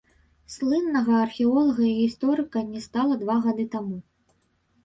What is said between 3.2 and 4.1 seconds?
два гады таму.